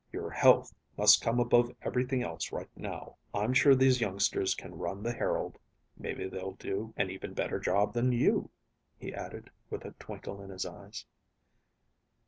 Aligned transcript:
"Your 0.11 0.31
health 0.31 0.73
must 0.97 1.21
come 1.21 1.39
above 1.39 1.75
everything 1.83 2.23
else 2.23 2.51
right 2.51 2.67
now. 2.75 3.17
I'm 3.35 3.53
sure 3.53 3.75
those 3.75 4.01
youngsters 4.01 4.55
can 4.55 4.73
run 4.79 5.03
the 5.03 5.13
Herald. 5.13 5.59
Maybe 5.95 6.27
they'll 6.27 6.53
do 6.53 6.91
an 6.97 7.11
even 7.11 7.35
better 7.35 7.59
job 7.59 7.93
than 7.93 8.11
you," 8.11 8.49
he 8.97 9.13
added 9.13 9.51
with 9.69 9.85
a 9.85 9.91
twinkle 9.99 10.41
in 10.41 10.49
his 10.49 10.65
eyes. 10.65 11.05